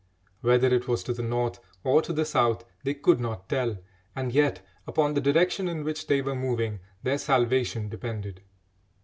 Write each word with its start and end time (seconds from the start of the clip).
Whether 0.39 0.67
it 0.73 0.87
was 0.87 1.03
to 1.03 1.13
the 1.13 1.21
North 1.21 1.59
or 1.83 2.01
to 2.01 2.11
the 2.11 2.25
South 2.25 2.65
they 2.83 2.95
could 2.95 3.19
not 3.19 3.47
tell, 3.47 3.77
and 4.15 4.33
yet 4.33 4.65
upon 4.87 5.13
the 5.13 5.21
direction 5.21 5.67
in 5.67 5.83
which 5.83 6.07
they 6.07 6.23
were 6.23 6.33
moving 6.33 6.79
their 7.03 7.19
salvation 7.19 7.87
depended. 7.87 8.41